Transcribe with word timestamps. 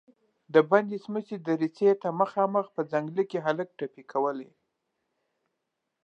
د 0.53 0.55
بندې 0.69 0.97
سمڅې 1.05 1.35
دريڅې 1.47 1.89
ته 2.01 2.09
مخامخ 2.21 2.65
په 2.75 2.81
ځنګله 2.91 3.23
کې 3.29 3.39
هلک 3.45 3.69
ټپې 3.77 4.03
کولې. 4.11 4.49